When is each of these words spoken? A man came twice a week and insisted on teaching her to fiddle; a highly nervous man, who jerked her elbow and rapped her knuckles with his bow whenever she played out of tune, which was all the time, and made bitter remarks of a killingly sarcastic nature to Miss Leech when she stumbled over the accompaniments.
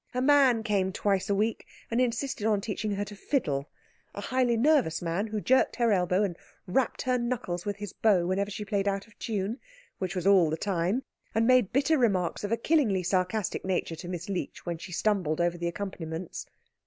A 0.15 0.19
man 0.23 0.63
came 0.63 0.91
twice 0.91 1.29
a 1.29 1.35
week 1.35 1.67
and 1.91 2.01
insisted 2.01 2.47
on 2.47 2.59
teaching 2.59 2.89
her 2.93 3.05
to 3.05 3.15
fiddle; 3.15 3.69
a 4.15 4.21
highly 4.21 4.57
nervous 4.57 4.99
man, 4.99 5.27
who 5.27 5.39
jerked 5.39 5.75
her 5.75 5.91
elbow 5.91 6.23
and 6.23 6.35
rapped 6.65 7.03
her 7.03 7.19
knuckles 7.19 7.65
with 7.67 7.75
his 7.75 7.93
bow 7.93 8.25
whenever 8.25 8.49
she 8.49 8.65
played 8.65 8.87
out 8.87 9.05
of 9.05 9.15
tune, 9.19 9.59
which 9.99 10.15
was 10.15 10.25
all 10.25 10.49
the 10.49 10.57
time, 10.57 11.03
and 11.35 11.45
made 11.45 11.71
bitter 11.71 11.99
remarks 11.99 12.43
of 12.43 12.51
a 12.51 12.57
killingly 12.57 13.03
sarcastic 13.03 13.63
nature 13.63 13.95
to 13.95 14.07
Miss 14.09 14.27
Leech 14.27 14.65
when 14.65 14.79
she 14.79 14.91
stumbled 14.91 15.39
over 15.39 15.55
the 15.55 15.67
accompaniments. 15.67 16.47